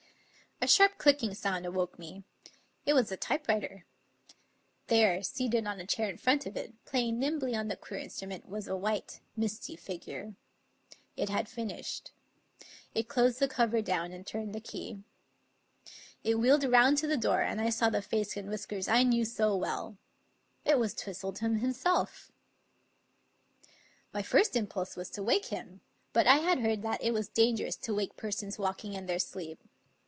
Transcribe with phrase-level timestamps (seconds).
[0.63, 2.23] A sharp clicking sound awoke me.
[2.85, 3.87] It was the typewriter.
[4.89, 8.47] There, seated on a chair in front of it, playing nimbly on the queer instrument,
[8.47, 10.35] was a white, misty figure.
[11.17, 12.11] It had finished.
[12.93, 14.99] It closed the cover down and turned the key.
[15.01, 15.01] 302 Mr.
[15.01, 15.95] TwistletofCs Typewriter
[16.25, 19.01] It wheeled round to the door, and I saw the face and whis kers I
[19.01, 19.97] knew so well;
[20.63, 22.31] it was Twistleton himself.
[24.13, 25.81] My first impulse was to wake him,
[26.13, 29.57] but I had heard that it was dangerous to wake persons walking in their sleep.